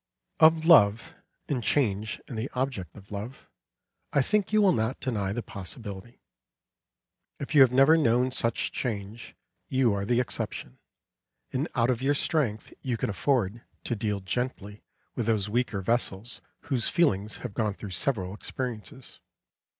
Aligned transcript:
Of 0.39 0.65
love, 0.65 1.13
and 1.47 1.61
change 1.61 2.19
in 2.27 2.35
the 2.35 2.49
object 2.53 2.95
of 2.95 3.11
love, 3.11 3.47
I 4.11 4.23
think 4.23 4.51
you 4.51 4.59
will 4.59 4.71
not 4.71 4.99
deny 4.99 5.31
the 5.31 5.43
possibility. 5.43 6.23
If 7.37 7.53
you 7.53 7.61
have 7.61 7.71
never 7.71 7.95
known 7.97 8.31
such 8.31 8.71
change, 8.71 9.35
you 9.67 9.93
are 9.93 10.03
the 10.03 10.19
exception, 10.19 10.79
and 11.53 11.67
out 11.75 11.91
of 11.91 12.01
your 12.01 12.15
strength 12.15 12.73
you 12.81 12.97
can 12.97 13.11
afford 13.11 13.61
to 13.83 13.95
deal 13.95 14.21
gently 14.21 14.81
with 15.13 15.27
those 15.27 15.49
weaker 15.49 15.83
vessels 15.83 16.41
whose 16.61 16.89
feelings 16.89 17.37
have 17.45 17.53
gone 17.53 17.75
through 17.75 17.91
several 17.91 18.33
experiences. 18.33 19.19